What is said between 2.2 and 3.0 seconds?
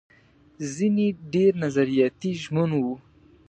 ژمن وو.